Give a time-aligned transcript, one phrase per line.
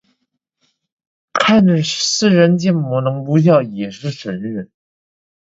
[1.31, 4.71] 看着似人建模能不笑也是神人